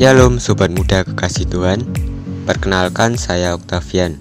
Shalom 0.00 0.40
Sobat 0.40 0.72
Muda 0.72 1.04
Kekasih 1.04 1.44
Tuhan. 1.52 1.84
Perkenalkan 2.48 3.20
saya 3.20 3.52
Octavian. 3.52 4.16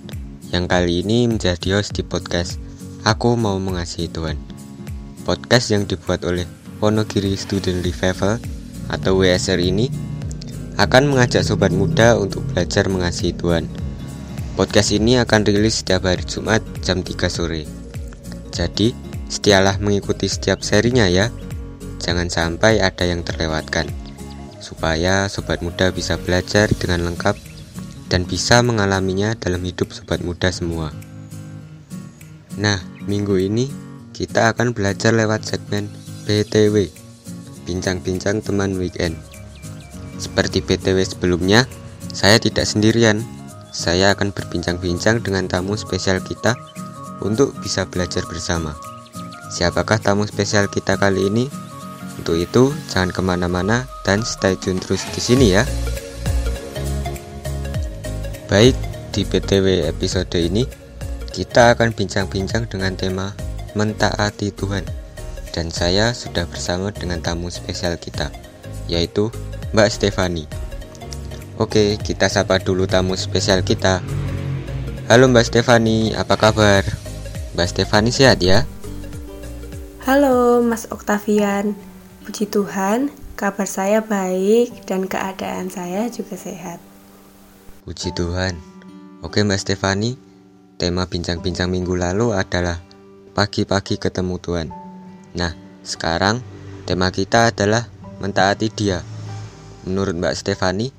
Yang 0.51 0.65
kali 0.67 0.93
ini 1.07 1.23
menjadi 1.23 1.79
host 1.79 1.95
di 1.95 2.03
podcast 2.03 2.59
Aku 3.07 3.39
Mau 3.39 3.55
Mengasihi 3.63 4.11
Tuhan. 4.11 4.35
Podcast 5.23 5.71
yang 5.71 5.87
dibuat 5.87 6.27
oleh 6.27 6.43
Wonogiri 6.83 7.31
Student 7.39 7.79
Revival 7.79 8.43
Atau 8.91 9.23
WSR 9.23 9.63
ini 9.63 9.87
Akan 10.75 11.07
mengajak 11.07 11.47
Sobat 11.47 11.71
Muda 11.71 12.19
untuk 12.19 12.43
belajar 12.51 12.91
mengasihi 12.91 13.31
Tuhan. 13.31 13.63
Podcast 14.59 14.91
ini 14.91 15.15
akan 15.15 15.47
rilis 15.47 15.79
setiap 15.79 16.03
hari 16.03 16.27
Jumat 16.27 16.59
jam 16.83 17.07
3 17.07 17.15
sore. 17.31 17.63
Jadi 18.51 18.91
setialah 19.31 19.79
mengikuti 19.79 20.27
setiap 20.27 20.59
serinya 20.59 21.07
ya. 21.07 21.31
Jangan 22.03 22.27
sampai 22.27 22.83
ada 22.83 23.07
yang 23.07 23.23
terlewatkan 23.23 24.08
supaya 24.69 25.25
sobat 25.25 25.65
muda 25.65 25.89
bisa 25.89 26.21
belajar 26.21 26.69
dengan 26.69 27.09
lengkap 27.09 27.33
dan 28.13 28.29
bisa 28.29 28.61
mengalaminya 28.61 29.33
dalam 29.33 29.65
hidup 29.65 29.89
sobat 29.89 30.21
muda 30.21 30.53
semua. 30.53 30.93
Nah, 32.61 32.77
minggu 33.09 33.41
ini 33.41 33.65
kita 34.13 34.53
akan 34.53 34.77
belajar 34.77 35.09
lewat 35.09 35.41
segmen 35.41 35.89
BTW, 36.29 36.93
bincang-bincang 37.65 38.45
teman 38.45 38.77
weekend. 38.77 39.17
Seperti 40.21 40.61
BTW 40.61 41.01
sebelumnya, 41.01 41.65
saya 42.13 42.37
tidak 42.37 42.69
sendirian. 42.69 43.25
Saya 43.69 44.11
akan 44.17 44.33
berbincang-bincang 44.33 45.21
dengan 45.23 45.45
tamu 45.47 45.77
spesial 45.77 46.19
kita 46.19 46.57
untuk 47.21 47.55
bisa 47.61 47.85
belajar 47.87 48.25
bersama. 48.27 48.75
Siapakah 49.49 50.01
tamu 50.01 50.27
spesial 50.27 50.67
kita 50.67 50.97
kali 50.99 51.29
ini? 51.31 51.68
Untuk 52.19 52.35
itu, 52.35 52.75
jangan 52.91 53.15
ke 53.15 53.21
mana-mana 53.23 53.87
dan 54.03 54.27
stay 54.27 54.59
tune 54.59 54.75
terus 54.83 55.07
di 55.15 55.23
sini 55.23 55.55
ya. 55.55 55.63
Baik, 58.51 58.75
di 59.15 59.23
PTW 59.23 59.87
episode 59.87 60.27
ini, 60.35 60.67
kita 61.31 61.71
akan 61.71 61.95
bincang-bincang 61.95 62.67
dengan 62.67 62.99
tema 62.99 63.31
Mentaati 63.71 64.51
Tuhan. 64.51 64.83
Dan 65.55 65.71
saya 65.71 66.11
sudah 66.11 66.43
bersama 66.43 66.91
dengan 66.91 67.23
tamu 67.23 67.47
spesial 67.47 67.95
kita, 67.95 68.35
yaitu 68.91 69.31
Mbak 69.71 69.87
Stefani. 69.87 70.43
Oke, 71.55 71.95
kita 72.03 72.27
sapa 72.27 72.59
dulu 72.59 72.83
tamu 72.83 73.15
spesial 73.15 73.63
kita. 73.63 74.03
Halo 75.07 75.31
Mbak 75.31 75.55
Stefani, 75.55 76.11
apa 76.19 76.35
kabar? 76.35 76.83
Mbak 77.55 77.67
Stefani 77.71 78.11
sehat 78.11 78.43
ya? 78.43 78.67
Halo 80.03 80.59
Mas 80.59 80.89
Oktavian, 80.91 81.79
Puji 82.29 82.45
Tuhan, 82.45 83.09
kabar 83.33 83.65
saya 83.65 84.05
baik 84.05 84.85
dan 84.85 85.09
keadaan 85.09 85.73
saya 85.73 86.13
juga 86.13 86.37
sehat. 86.37 86.77
Puji 87.89 88.13
Tuhan. 88.13 88.53
Oke 89.25 89.41
Mbak 89.41 89.57
Stefani, 89.57 90.13
tema 90.77 91.09
bincang-bincang 91.09 91.73
minggu 91.73 91.97
lalu 91.97 92.37
adalah 92.37 92.85
pagi-pagi 93.33 93.97
ketemu 93.97 94.37
Tuhan. 94.45 94.69
Nah, 95.41 95.57
sekarang 95.81 96.45
tema 96.85 97.09
kita 97.09 97.49
adalah 97.49 97.89
mentaati 98.21 98.69
dia. 98.77 99.01
Menurut 99.89 100.13
Mbak 100.13 100.37
Stefani, 100.37 100.93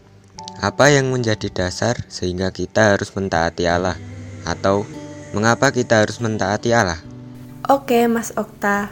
apa 0.59 0.91
yang 0.91 1.15
menjadi 1.15 1.47
dasar 1.47 1.95
sehingga 2.11 2.51
kita 2.51 2.99
harus 2.99 3.15
mentaati 3.15 3.71
Allah? 3.71 3.95
Atau 4.43 4.83
mengapa 5.31 5.71
kita 5.71 6.03
harus 6.03 6.19
mentaati 6.19 6.75
Allah? 6.75 6.99
Oke 7.71 8.11
Mas 8.11 8.35
Okta, 8.35 8.91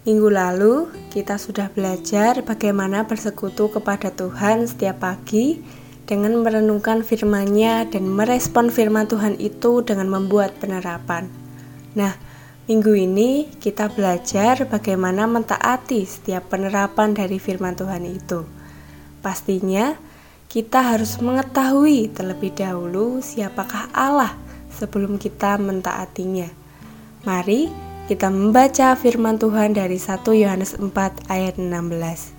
Minggu 0.00 0.32
lalu, 0.32 0.88
kita 1.12 1.36
sudah 1.36 1.68
belajar 1.68 2.40
bagaimana 2.40 3.04
bersekutu 3.04 3.68
kepada 3.68 4.08
Tuhan 4.08 4.64
setiap 4.64 5.04
pagi 5.04 5.60
dengan 6.08 6.40
merenungkan 6.40 7.04
firman-Nya 7.04 7.92
dan 7.92 8.08
merespon 8.08 8.72
firman 8.72 9.12
Tuhan 9.12 9.36
itu 9.36 9.84
dengan 9.84 10.08
membuat 10.08 10.56
penerapan. 10.56 11.28
Nah, 11.92 12.16
minggu 12.64 12.96
ini 12.96 13.52
kita 13.60 13.92
belajar 13.92 14.64
bagaimana 14.64 15.28
mentaati 15.28 16.08
setiap 16.08 16.48
penerapan 16.48 17.12
dari 17.12 17.36
firman 17.36 17.76
Tuhan 17.76 18.08
itu. 18.08 18.48
Pastinya, 19.20 20.00
kita 20.48 20.96
harus 20.96 21.20
mengetahui 21.20 22.08
terlebih 22.16 22.56
dahulu 22.56 23.20
siapakah 23.20 23.92
Allah 23.92 24.32
sebelum 24.72 25.20
kita 25.20 25.60
mentaatinya. 25.60 26.48
Mari 27.28 27.89
kita 28.10 28.26
membaca 28.26 28.98
firman 28.98 29.38
Tuhan 29.38 29.70
dari 29.70 29.94
1 29.94 30.26
Yohanes 30.34 30.74
4 30.74 31.30
ayat 31.30 31.62
16. 31.62 32.34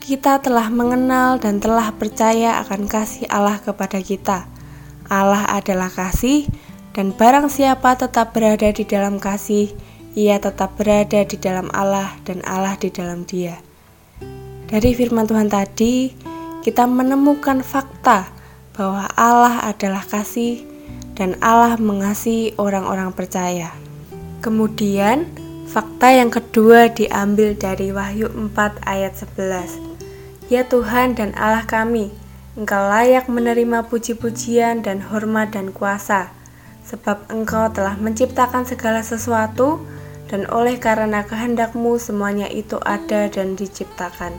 Kita 0.00 0.40
telah 0.40 0.72
mengenal 0.72 1.36
dan 1.36 1.60
telah 1.60 1.92
percaya 1.92 2.64
akan 2.64 2.88
kasih 2.88 3.28
Allah 3.28 3.60
kepada 3.60 4.00
kita. 4.00 4.48
Allah 5.12 5.44
adalah 5.52 5.92
kasih 5.92 6.48
dan 6.96 7.12
barang 7.12 7.52
siapa 7.52 7.92
tetap 8.00 8.32
berada 8.32 8.72
di 8.72 8.88
dalam 8.88 9.20
kasih, 9.20 9.68
ia 10.16 10.40
tetap 10.40 10.80
berada 10.80 11.20
di 11.28 11.36
dalam 11.36 11.68
Allah 11.76 12.16
dan 12.24 12.40
Allah 12.48 12.80
di 12.80 12.88
dalam 12.88 13.28
dia. 13.28 13.60
Dari 14.64 14.96
firman 14.96 15.28
Tuhan 15.28 15.52
tadi, 15.52 16.08
kita 16.64 16.88
menemukan 16.88 17.60
fakta 17.60 18.32
bahwa 18.72 19.12
Allah 19.12 19.60
adalah 19.68 20.08
kasih 20.08 20.64
dan 21.12 21.36
Allah 21.44 21.76
mengasihi 21.76 22.56
orang-orang 22.56 23.12
percaya. 23.12 23.83
Kemudian, 24.44 25.24
fakta 25.72 26.12
yang 26.12 26.28
kedua 26.28 26.92
diambil 26.92 27.56
dari 27.56 27.96
Wahyu 27.96 28.28
4 28.28 28.76
ayat 28.84 29.16
11. 29.16 29.80
Ya 30.52 30.68
Tuhan 30.68 31.16
dan 31.16 31.32
Allah 31.32 31.64
kami, 31.64 32.12
Engkau 32.52 32.84
layak 32.92 33.24
menerima 33.32 33.88
puji-pujian 33.88 34.84
dan 34.84 35.00
hormat 35.00 35.56
dan 35.56 35.72
kuasa, 35.72 36.28
sebab 36.84 37.24
Engkau 37.32 37.72
telah 37.72 37.96
menciptakan 37.96 38.68
segala 38.68 39.00
sesuatu, 39.00 39.80
dan 40.28 40.44
oleh 40.52 40.76
karena 40.76 41.24
kehendakmu 41.24 41.96
semuanya 41.96 42.44
itu 42.52 42.76
ada 42.84 43.32
dan 43.32 43.56
diciptakan. 43.56 44.36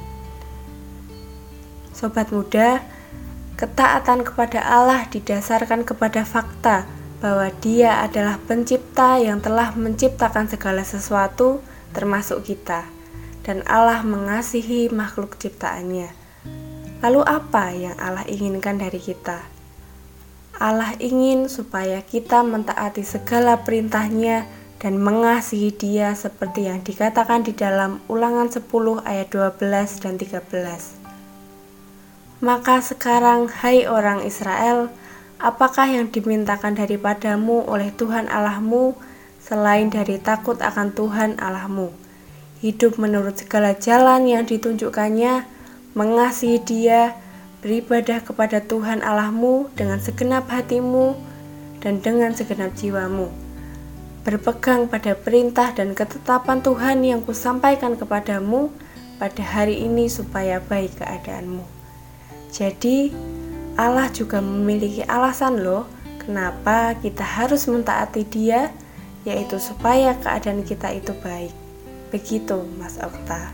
Sobat 1.97 2.29
muda, 2.29 2.85
ketaatan 3.57 4.21
kepada 4.21 4.61
Allah 4.69 5.09
didasarkan 5.09 5.81
kepada 5.81 6.21
fakta 6.21 6.85
bahwa 7.25 7.49
Dia 7.57 8.05
adalah 8.05 8.37
Pencipta 8.37 9.17
yang 9.17 9.41
telah 9.41 9.73
menciptakan 9.73 10.45
segala 10.45 10.85
sesuatu, 10.85 11.57
termasuk 11.89 12.45
kita, 12.45 12.85
dan 13.41 13.65
Allah 13.65 14.05
mengasihi 14.05 14.93
makhluk 14.93 15.33
ciptaannya. 15.41 16.13
Lalu, 17.01 17.21
apa 17.25 17.73
yang 17.73 17.97
Allah 17.97 18.29
inginkan 18.29 18.77
dari 18.77 19.01
kita? 19.01 19.41
Allah 20.61 20.93
ingin 21.01 21.49
supaya 21.49 22.05
kita 22.05 22.45
mentaati 22.45 23.01
segala 23.01 23.65
perintahnya 23.65 24.45
dan 24.77 25.01
mengasihi 25.01 25.73
dia 25.73 26.13
seperti 26.13 26.69
yang 26.69 26.85
dikatakan 26.85 27.41
di 27.41 27.57
dalam 27.57 28.05
ulangan 28.05 28.53
10 28.53 28.69
ayat 29.01 29.33
12 29.33 30.05
dan 30.05 30.21
13. 30.21 32.45
Maka 32.45 32.85
sekarang, 32.85 33.49
hai 33.65 33.89
orang 33.89 34.21
Israel, 34.21 34.93
Apakah 35.35 35.91
yang 35.91 36.07
dimintakan 36.07 36.79
daripadamu 36.79 37.67
oleh 37.67 37.91
Tuhan 37.91 38.31
Allahmu 38.31 38.95
selain 39.43 39.91
dari 39.91 40.15
takut 40.15 40.55
akan 40.63 40.95
Tuhan 40.95 41.35
Allahmu? 41.43 41.91
Hidup 42.63 42.95
menurut 42.95 43.35
segala 43.35 43.75
jalan 43.75 44.31
yang 44.31 44.47
ditunjukkannya, 44.47 45.43
mengasihi 45.91 46.63
Dia, 46.63 47.19
beribadah 47.59 48.23
kepada 48.23 48.63
Tuhan 48.63 49.03
Allahmu 49.03 49.67
dengan 49.75 49.99
segenap 49.99 50.47
hatimu 50.47 51.19
dan 51.83 51.99
dengan 51.99 52.31
segenap 52.31 52.71
jiwamu. 52.79 53.27
Berpegang 54.23 54.87
pada 54.87 55.19
perintah 55.19 55.75
dan 55.75 55.99
ketetapan 55.99 56.63
Tuhan 56.63 57.03
yang 57.03 57.19
kusampaikan 57.21 57.99
kepadamu 57.99 58.71
pada 59.19 59.43
hari 59.43 59.83
ini 59.83 60.07
supaya 60.07 60.63
baik 60.63 60.95
keadaanmu. 61.03 61.61
Jadi, 62.55 63.11
Allah 63.75 64.07
juga 64.07 64.39
memiliki 64.39 65.03
alasan 65.03 65.59
loh 65.59 65.83
kenapa 66.23 66.95
kita 67.03 67.27
harus 67.27 67.67
mentaati 67.67 68.23
dia 68.23 68.71
yaitu 69.27 69.59
supaya 69.59 70.15
keadaan 70.23 70.63
kita 70.63 70.95
itu 70.95 71.11
baik. 71.19 71.51
Begitu 72.07 72.63
Mas 72.79 72.95
Okta. 73.03 73.51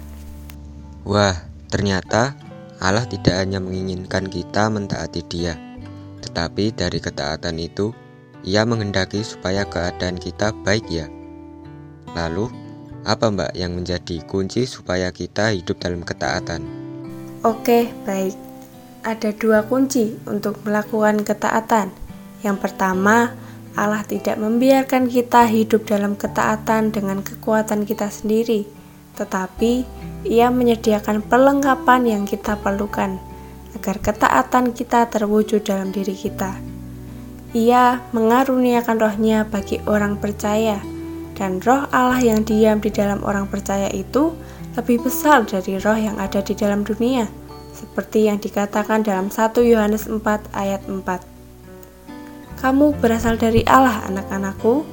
Wah, 1.09 1.33
ternyata 1.73 2.37
Allah 2.77 3.09
tidak 3.09 3.33
hanya 3.33 3.57
menginginkan 3.57 4.29
kita 4.29 4.69
mentaati 4.69 5.25
dia, 5.25 5.57
tetapi 6.21 6.69
dari 6.69 7.01
ketaatan 7.01 7.57
itu 7.57 7.89
ia 8.45 8.61
menghendaki 8.61 9.25
supaya 9.25 9.65
keadaan 9.65 10.21
kita 10.21 10.53
baik 10.61 10.85
ya. 10.85 11.09
Lalu, 12.13 12.53
apa 13.09 13.33
mbak 13.33 13.57
yang 13.57 13.73
menjadi 13.73 14.21
kunci 14.29 14.69
supaya 14.69 15.09
kita 15.09 15.49
hidup 15.49 15.81
dalam 15.81 16.05
ketaatan? 16.05 16.61
Oke, 17.41 17.89
baik 18.05 18.50
ada 19.01 19.33
dua 19.33 19.65
kunci 19.65 20.13
untuk 20.29 20.61
melakukan 20.61 21.25
ketaatan. 21.25 21.89
Yang 22.45 22.57
pertama, 22.61 23.33
Allah 23.73 24.03
tidak 24.05 24.37
membiarkan 24.37 25.09
kita 25.09 25.47
hidup 25.49 25.89
dalam 25.89 26.13
ketaatan 26.13 26.93
dengan 26.93 27.25
kekuatan 27.25 27.87
kita 27.87 28.11
sendiri, 28.13 28.67
tetapi 29.17 29.85
Ia 30.21 30.53
menyediakan 30.53 31.25
perlengkapan 31.25 32.05
yang 32.05 32.23
kita 32.29 32.59
perlukan 32.61 33.17
agar 33.73 33.97
ketaatan 33.97 34.75
kita 34.75 35.09
terwujud 35.09 35.65
dalam 35.65 35.89
diri 35.89 36.13
kita. 36.13 36.53
Ia 37.57 38.05
mengaruniakan 38.13 39.01
rohnya 39.01 39.49
bagi 39.49 39.81
orang 39.89 40.21
percaya, 40.21 40.77
dan 41.33 41.57
roh 41.65 41.89
Allah 41.89 42.21
yang 42.21 42.45
diam 42.45 42.77
di 42.77 42.93
dalam 42.93 43.25
orang 43.25 43.49
percaya 43.49 43.89
itu 43.89 44.35
lebih 44.77 45.03
besar 45.03 45.43
dari 45.49 45.81
roh 45.81 45.97
yang 45.97 46.21
ada 46.21 46.39
di 46.45 46.53
dalam 46.53 46.85
dunia, 46.85 47.25
seperti 47.81 48.29
yang 48.29 48.37
dikatakan 48.37 49.01
dalam 49.01 49.33
1 49.33 49.57
Yohanes 49.65 50.05
4 50.05 50.21
ayat 50.53 50.85
4. 50.85 52.61
Kamu 52.61 52.93
berasal 53.01 53.41
dari 53.41 53.65
Allah, 53.65 54.05
anak-anakku, 54.05 54.85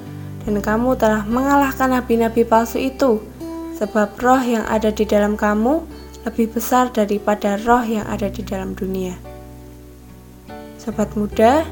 dan 0.48 0.64
kamu 0.64 0.96
telah 0.96 1.28
mengalahkan 1.28 1.92
nabi-nabi 1.92 2.48
palsu 2.48 2.80
itu, 2.80 3.20
sebab 3.76 4.16
roh 4.16 4.40
yang 4.40 4.64
ada 4.64 4.88
di 4.88 5.04
dalam 5.04 5.36
kamu 5.36 5.84
lebih 6.24 6.56
besar 6.56 6.88
daripada 6.88 7.60
roh 7.68 7.84
yang 7.84 8.08
ada 8.08 8.32
di 8.32 8.40
dalam 8.40 8.72
dunia. 8.72 9.12
Sobat 10.80 11.12
muda, 11.12 11.68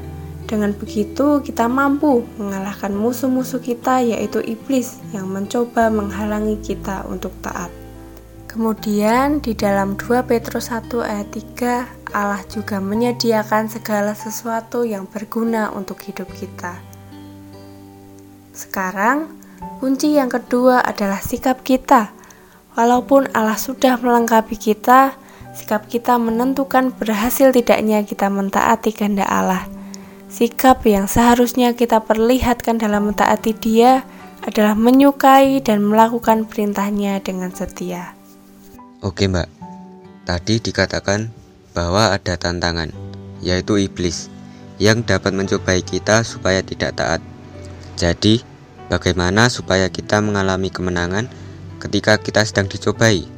dengan 0.47 0.71
begitu, 0.71 1.43
kita 1.43 1.67
mampu 1.67 2.23
mengalahkan 2.39 2.95
musuh-musuh 2.95 3.59
kita, 3.59 3.99
yaitu 3.99 4.39
iblis 4.45 5.01
yang 5.11 5.27
mencoba 5.27 5.91
menghalangi 5.91 6.55
kita 6.63 7.03
untuk 7.09 7.35
taat. 7.43 7.86
Kemudian, 8.57 9.37
di 9.37 9.53
dalam 9.53 10.01
2 10.01 10.25
Petrus 10.25 10.73
1 10.73 10.89
ayat 11.05 11.29
3, 11.29 12.09
Allah 12.09 12.41
juga 12.49 12.81
menyediakan 12.81 13.69
segala 13.69 14.17
sesuatu 14.17 14.81
yang 14.81 15.05
berguna 15.05 15.69
untuk 15.77 16.01
hidup 16.01 16.25
kita. 16.33 16.81
Sekarang, 18.57 19.29
kunci 19.77 20.17
yang 20.17 20.33
kedua 20.33 20.81
adalah 20.81 21.21
sikap 21.21 21.61
kita. 21.61 22.09
Walaupun 22.73 23.29
Allah 23.37 23.61
sudah 23.61 24.01
melengkapi 24.01 24.57
kita, 24.57 25.13
sikap 25.53 25.85
kita 25.85 26.17
menentukan 26.17 26.89
berhasil 26.89 27.53
tidaknya 27.53 28.01
kita 28.09 28.25
mentaati 28.25 28.89
kehendak 28.89 29.29
Allah. 29.29 29.69
Sikap 30.33 30.81
yang 30.81 31.05
seharusnya 31.05 31.77
kita 31.77 32.01
perlihatkan 32.01 32.81
dalam 32.81 33.13
mentaati 33.13 33.53
Dia 33.53 34.01
adalah 34.41 34.73
menyukai 34.73 35.61
dan 35.61 35.85
melakukan 35.85 36.49
perintahnya 36.49 37.21
dengan 37.21 37.53
setia. 37.53 38.16
Oke, 39.05 39.29
Mbak. 39.29 39.45
Tadi 40.25 40.57
dikatakan 40.57 41.29
bahwa 41.77 42.09
ada 42.09 42.33
tantangan, 42.33 42.89
yaitu 43.45 43.77
iblis, 43.77 44.33
yang 44.81 45.05
dapat 45.05 45.37
mencobai 45.37 45.85
kita 45.85 46.25
supaya 46.25 46.65
tidak 46.65 46.97
taat. 46.97 47.21
Jadi, 47.93 48.41
bagaimana 48.89 49.53
supaya 49.53 49.85
kita 49.93 50.17
mengalami 50.17 50.73
kemenangan 50.73 51.29
ketika 51.77 52.17
kita 52.17 52.41
sedang 52.41 52.65
dicobai? 52.65 53.29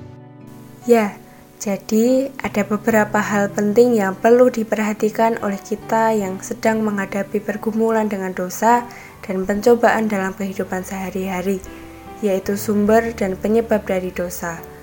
Ya, 0.87 1.19
jadi, 1.59 2.31
ada 2.39 2.63
beberapa 2.63 3.19
hal 3.19 3.51
penting 3.51 3.99
yang 3.99 4.15
perlu 4.15 4.47
diperhatikan 4.47 5.43
oleh 5.43 5.59
kita 5.59 6.15
yang 6.15 6.39
sedang 6.39 6.87
menghadapi 6.87 7.43
pergumulan 7.43 8.07
dengan 8.07 8.31
dosa 8.31 8.87
dan 9.27 9.43
pencobaan 9.43 10.07
dalam 10.07 10.31
kehidupan 10.31 10.87
sehari-hari, 10.87 11.59
yaitu 12.23 12.55
sumber 12.55 13.11
dan 13.11 13.35
penyebab 13.35 13.83
dari 13.83 14.15
dosa. 14.15 14.78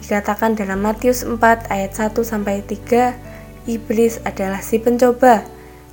Dikatakan 0.00 0.56
dalam 0.56 0.80
Matius 0.80 1.22
4 1.22 1.68
ayat 1.68 1.92
1 1.92 2.24
sampai 2.24 2.64
3, 2.64 3.14
iblis 3.68 4.18
adalah 4.24 4.64
si 4.64 4.80
pencoba. 4.80 5.44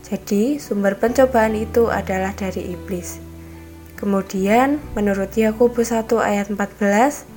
Jadi, 0.07 0.57
sumber 0.57 0.95
pencobaan 0.95 1.53
itu 1.53 1.91
adalah 1.91 2.31
dari 2.31 2.71
iblis. 2.71 3.19
Kemudian, 3.99 4.79
menurut 4.95 5.35
Yakobus 5.35 5.91
1 5.91 6.23
ayat 6.23 6.47
14, 6.47 7.27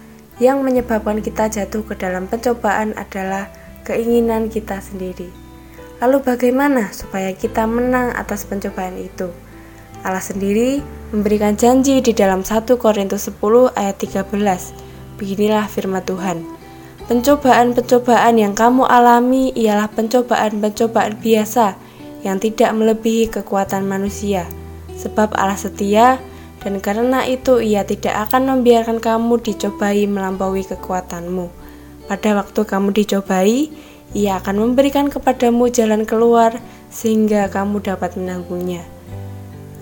yang 0.40 0.64
menyebabkan 0.64 1.20
kita 1.20 1.50
jatuh 1.50 1.84
ke 1.84 1.98
dalam 1.98 2.30
pencobaan 2.30 2.96
adalah 2.96 3.50
keinginan 3.84 4.48
kita 4.48 4.78
sendiri. 4.80 5.28
Lalu 6.00 6.24
bagaimana 6.24 6.94
supaya 6.96 7.34
kita 7.36 7.68
menang 7.68 8.16
atas 8.16 8.48
pencobaan 8.48 8.96
itu? 8.96 9.28
Allah 10.00 10.24
sendiri 10.24 10.80
memberikan 11.12 11.60
janji 11.60 12.00
di 12.00 12.16
dalam 12.16 12.40
1 12.40 12.64
Korintus 12.80 13.28
10 13.28 13.36
ayat 13.76 14.00
13. 14.00 15.20
Beginilah 15.20 15.68
firman 15.68 16.00
Tuhan. 16.00 16.59
Pencobaan-pencobaan 17.10 18.38
yang 18.38 18.54
kamu 18.54 18.86
alami 18.86 19.50
ialah 19.58 19.90
pencobaan-pencobaan 19.90 21.18
biasa 21.18 21.74
yang 22.22 22.38
tidak 22.38 22.70
melebihi 22.70 23.26
kekuatan 23.26 23.82
manusia. 23.82 24.46
Sebab 24.94 25.34
Allah 25.34 25.58
setia 25.58 26.22
dan 26.62 26.78
karena 26.78 27.26
itu 27.26 27.58
ia 27.58 27.82
tidak 27.82 28.30
akan 28.30 28.54
membiarkan 28.54 29.02
kamu 29.02 29.42
dicobai 29.42 30.06
melampaui 30.06 30.62
kekuatanmu. 30.62 31.50
Pada 32.06 32.30
waktu 32.38 32.60
kamu 32.62 32.94
dicobai, 32.94 33.74
ia 34.14 34.38
akan 34.38 34.70
memberikan 34.70 35.10
kepadamu 35.10 35.66
jalan 35.66 36.06
keluar 36.06 36.62
sehingga 36.94 37.50
kamu 37.50 37.82
dapat 37.82 38.14
menanggungnya. 38.14 38.86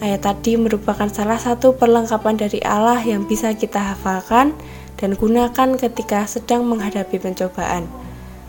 Ayat 0.01 0.25
tadi 0.25 0.57
merupakan 0.57 1.13
salah 1.13 1.37
satu 1.37 1.77
perlengkapan 1.77 2.41
dari 2.41 2.65
Allah 2.65 3.05
yang 3.05 3.29
bisa 3.29 3.53
kita 3.53 3.93
hafalkan 3.93 4.57
dan 4.99 5.15
gunakan 5.15 5.79
ketika 5.79 6.27
sedang 6.27 6.67
menghadapi 6.67 7.23
pencobaan. 7.23 7.87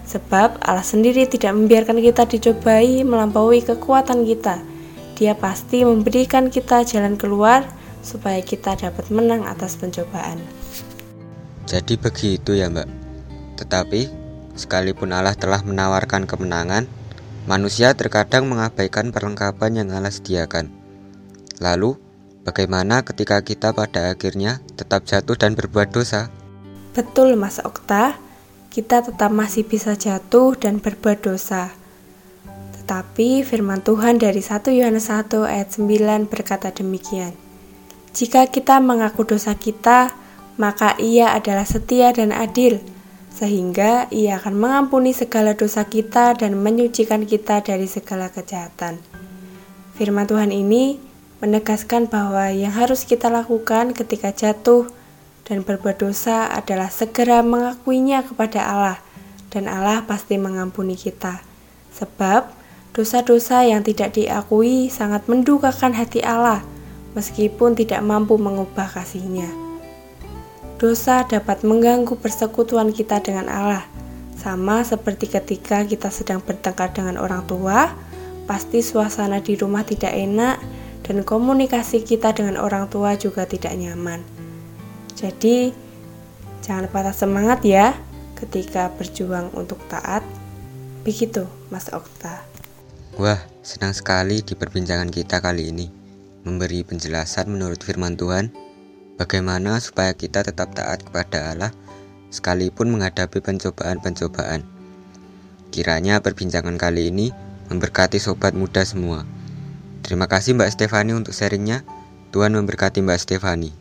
Sebab 0.09 0.65
Allah 0.65 0.81
sendiri 0.81 1.29
tidak 1.29 1.53
membiarkan 1.53 2.01
kita 2.01 2.25
dicobai 2.25 3.05
melampaui 3.05 3.61
kekuatan 3.61 4.25
kita. 4.25 4.57
Dia 5.13 5.37
pasti 5.37 5.85
memberikan 5.85 6.49
kita 6.49 6.81
jalan 6.81 7.13
keluar 7.13 7.61
supaya 8.01 8.41
kita 8.41 8.73
dapat 8.73 9.13
menang 9.13 9.45
atas 9.45 9.77
pencobaan. 9.77 10.41
Jadi 11.69 12.01
begitu 12.01 12.57
ya, 12.57 12.73
Mbak. 12.73 12.89
Tetapi 13.61 14.01
sekalipun 14.57 15.13
Allah 15.13 15.37
telah 15.37 15.61
menawarkan 15.61 16.25
kemenangan, 16.25 16.89
manusia 17.45 17.93
terkadang 17.93 18.49
mengabaikan 18.49 19.13
perlengkapan 19.13 19.85
yang 19.85 19.93
Allah 19.93 20.09
sediakan. 20.09 20.73
Lalu, 21.61 21.99
bagaimana 22.41 23.05
ketika 23.05 23.45
kita 23.45 23.75
pada 23.75 24.09
akhirnya 24.09 24.57
tetap 24.73 25.05
jatuh 25.05 25.37
dan 25.37 25.53
berbuat 25.53 25.93
dosa? 25.93 26.38
Betul, 26.99 27.39
Mas 27.39 27.63
Okta. 27.63 28.19
Kita 28.67 28.99
tetap 28.99 29.31
masih 29.31 29.63
bisa 29.63 29.95
jatuh 29.95 30.51
dan 30.59 30.83
berbuat 30.83 31.23
dosa. 31.23 31.71
Tetapi 32.75 33.39
firman 33.47 33.79
Tuhan 33.79 34.19
dari 34.19 34.43
1 34.43 34.67
Yohanes 34.67 35.07
1 35.07 35.31
ayat 35.47 35.71
9 35.79 36.27
berkata 36.27 36.75
demikian. 36.75 37.31
Jika 38.11 38.51
kita 38.51 38.83
mengaku 38.83 39.23
dosa 39.23 39.55
kita, 39.55 40.11
maka 40.59 40.99
Ia 40.99 41.39
adalah 41.39 41.63
setia 41.63 42.11
dan 42.11 42.35
adil, 42.35 42.83
sehingga 43.31 44.11
Ia 44.11 44.35
akan 44.35 44.59
mengampuni 44.59 45.15
segala 45.15 45.55
dosa 45.55 45.87
kita 45.87 46.35
dan 46.35 46.59
menyucikan 46.59 47.23
kita 47.23 47.63
dari 47.63 47.87
segala 47.87 48.27
kejahatan. 48.27 48.99
Firman 49.95 50.27
Tuhan 50.27 50.51
ini 50.51 50.99
menegaskan 51.39 52.11
bahwa 52.11 52.51
yang 52.51 52.75
harus 52.75 53.07
kita 53.07 53.31
lakukan 53.31 53.95
ketika 53.95 54.35
jatuh 54.35 54.98
dan 55.49 55.65
berbuat 55.65 55.97
dosa 55.97 56.45
adalah 56.53 56.93
segera 56.93 57.41
mengakuinya 57.41 58.21
kepada 58.21 58.69
Allah, 58.69 58.97
dan 59.49 59.65
Allah 59.65 60.05
pasti 60.05 60.37
mengampuni 60.37 60.93
kita. 60.93 61.41
Sebab 61.89 62.53
dosa-dosa 62.93 63.65
yang 63.65 63.81
tidak 63.81 64.13
diakui 64.13 64.93
sangat 64.93 65.25
mendukakan 65.25 65.97
hati 65.97 66.21
Allah 66.21 66.61
meskipun 67.17 67.73
tidak 67.73 68.05
mampu 68.05 68.37
mengubah 68.37 68.85
kasihnya. 68.93 69.49
Dosa 70.77 71.25
dapat 71.25 71.65
mengganggu 71.65 72.15
persekutuan 72.21 72.93
kita 72.93 73.19
dengan 73.19 73.49
Allah, 73.49 73.83
sama 74.39 74.85
seperti 74.85 75.27
ketika 75.27 75.83
kita 75.83 76.07
sedang 76.13 76.39
bertengkar 76.39 76.95
dengan 76.95 77.19
orang 77.19 77.43
tua, 77.49 77.91
pasti 78.47 78.79
suasana 78.79 79.43
di 79.43 79.59
rumah 79.59 79.83
tidak 79.83 80.15
enak 80.15 80.61
dan 81.03 81.25
komunikasi 81.25 82.05
kita 82.05 82.31
dengan 82.31 82.55
orang 82.61 82.87
tua 82.87 83.19
juga 83.19 83.43
tidak 83.43 83.75
nyaman. 83.75 84.48
Jadi, 85.19 85.75
jangan 86.63 86.87
patah 86.87 87.11
semangat 87.11 87.59
ya 87.67 87.91
ketika 88.39 88.87
berjuang 88.95 89.51
untuk 89.51 89.83
taat. 89.91 90.23
Begitu, 91.03 91.43
Mas 91.67 91.91
Okta. 91.91 92.47
Wah, 93.19 93.43
senang 93.59 93.91
sekali 93.91 94.39
di 94.39 94.55
perbincangan 94.55 95.11
kita 95.11 95.43
kali 95.43 95.75
ini 95.75 95.91
memberi 96.47 96.87
penjelasan 96.87 97.51
menurut 97.51 97.83
firman 97.83 98.15
Tuhan 98.15 98.55
bagaimana 99.19 99.83
supaya 99.83 100.15
kita 100.15 100.47
tetap 100.47 100.71
taat 100.71 101.03
kepada 101.03 101.51
Allah 101.51 101.71
sekalipun 102.31 102.87
menghadapi 102.87 103.43
pencobaan-pencobaan. 103.43 104.63
Kiranya 105.69 106.23
perbincangan 106.23 106.79
kali 106.79 107.11
ini 107.11 107.27
memberkati 107.67 108.17
sobat 108.17 108.55
muda 108.55 108.81
semua. 108.87 109.27
Terima 110.01 110.25
kasih 110.25 110.55
Mbak 110.55 110.71
Stefani 110.73 111.11
untuk 111.13 111.35
sharingnya. 111.35 111.83
Tuhan 112.29 112.55
memberkati 112.55 113.01
Mbak 113.03 113.19
Stefani. 113.19 113.78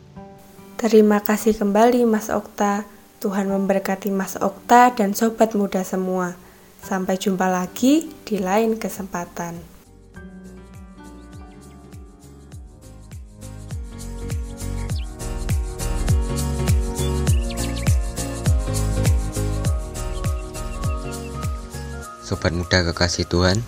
Terima 0.79 1.19
kasih 1.19 1.59
kembali 1.59 2.07
Mas 2.07 2.31
Okta. 2.31 2.87
Tuhan 3.19 3.51
memberkati 3.51 4.15
Mas 4.15 4.39
Okta 4.39 4.95
dan 4.95 5.11
sobat 5.11 5.51
muda 5.51 5.83
semua. 5.83 6.39
Sampai 6.79 7.19
jumpa 7.19 7.51
lagi 7.51 8.07
di 8.23 8.39
lain 8.39 8.79
kesempatan. 8.79 9.59
Sobat 22.23 22.55
muda 22.55 22.87
kekasih 22.87 23.27
Tuhan, 23.27 23.59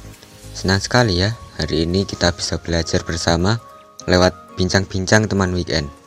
senang 0.56 0.80
sekali 0.80 1.20
ya 1.20 1.36
hari 1.60 1.84
ini 1.84 2.08
kita 2.08 2.32
bisa 2.32 2.56
belajar 2.56 3.04
bersama 3.04 3.60
lewat 4.08 4.56
bincang-bincang 4.56 5.28
teman 5.28 5.52
weekend. 5.52 6.01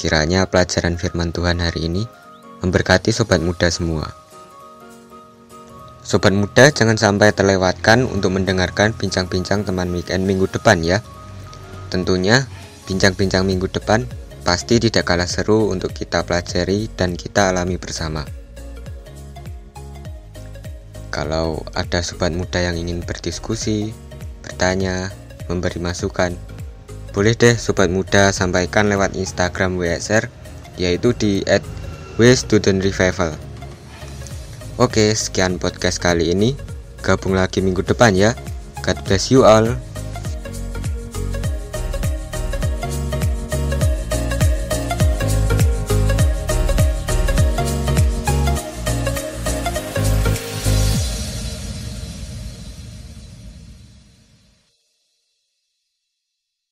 Kiranya 0.00 0.48
pelajaran 0.48 0.96
firman 0.96 1.28
Tuhan 1.28 1.60
hari 1.60 1.92
ini 1.92 2.08
memberkati 2.64 3.12
sobat 3.12 3.44
muda 3.44 3.68
semua. 3.68 4.08
Sobat 6.00 6.32
muda 6.32 6.72
jangan 6.72 6.96
sampai 6.96 7.36
terlewatkan 7.36 8.08
untuk 8.08 8.32
mendengarkan 8.32 8.96
bincang-bincang 8.96 9.60
teman 9.68 9.92
weekend 9.92 10.24
minggu 10.24 10.48
depan 10.48 10.80
ya. 10.80 11.04
Tentunya 11.92 12.48
bincang-bincang 12.88 13.44
minggu 13.44 13.68
depan 13.68 14.08
pasti 14.40 14.80
tidak 14.80 15.04
kalah 15.04 15.28
seru 15.28 15.68
untuk 15.68 15.92
kita 15.92 16.24
pelajari 16.24 16.88
dan 16.96 17.12
kita 17.12 17.52
alami 17.52 17.76
bersama. 17.76 18.24
Kalau 21.12 21.60
ada 21.76 22.00
sobat 22.00 22.32
muda 22.32 22.56
yang 22.56 22.80
ingin 22.80 23.04
berdiskusi, 23.04 23.92
bertanya, 24.40 25.12
memberi 25.44 25.76
masukan, 25.76 26.32
boleh 27.10 27.34
deh 27.34 27.58
sobat 27.58 27.90
muda 27.90 28.30
sampaikan 28.30 28.86
lewat 28.86 29.18
Instagram 29.18 29.74
WSR 29.74 30.30
yaitu 30.78 31.10
di 31.12 31.42
@wstudentrevival. 32.16 33.34
Oke, 34.80 35.12
sekian 35.12 35.60
podcast 35.60 36.00
kali 36.00 36.32
ini. 36.32 36.56
Gabung 37.04 37.36
lagi 37.36 37.60
minggu 37.60 37.84
depan 37.84 38.16
ya. 38.16 38.32
God 38.80 39.02
bless 39.04 39.28
you 39.28 39.44
all. 39.44 39.89